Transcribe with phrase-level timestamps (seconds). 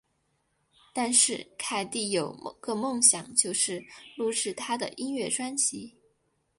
[0.95, 3.85] 但是凯蒂有个梦想就是
[4.17, 5.95] 录制她的音乐专辑。